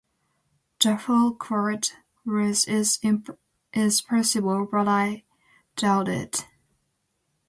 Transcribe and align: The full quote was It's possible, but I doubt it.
The 0.79 0.97
full 0.97 1.35
quote 1.35 1.93
was 2.25 2.65
It's 2.67 2.97
possible, 4.01 4.65
but 4.71 4.87
I 4.87 5.23
doubt 5.75 6.07
it. 6.09 6.47